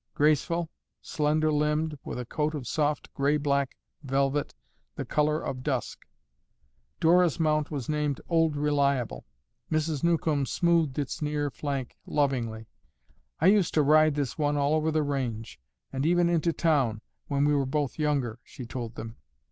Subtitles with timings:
[0.15, 0.67] Graceful,
[1.03, 6.07] slender limbed, with a coat of soft gray black velvet—the color of dusk.
[6.99, 9.27] Dora's mount was named "Old Reliable."
[9.71, 10.03] Mrs.
[10.03, 12.67] Newcomb smoothed its near flank lovingly.
[13.39, 15.59] "I used to ride this one all over the range,
[15.93, 19.17] and even into town, when we were both younger," she told them.